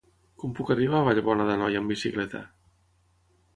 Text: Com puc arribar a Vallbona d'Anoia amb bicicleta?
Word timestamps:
Com 0.43 0.55
puc 0.59 0.71
arribar 0.75 1.01
a 1.01 1.05
Vallbona 1.09 1.47
d'Anoia 1.51 1.83
amb 1.83 1.95
bicicleta? 1.95 2.45